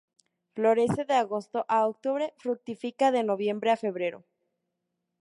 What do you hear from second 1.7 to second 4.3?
a octubre; fructifica de noviembre a febrero.